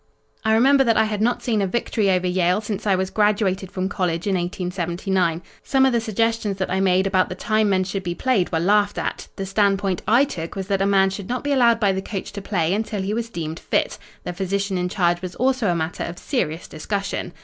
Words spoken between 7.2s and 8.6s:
the time men should be played were